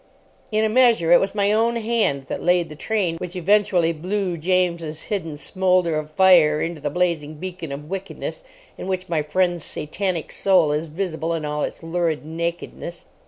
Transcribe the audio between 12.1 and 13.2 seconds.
nakedness.